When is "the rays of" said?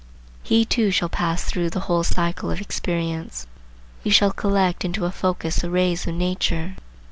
5.57-6.15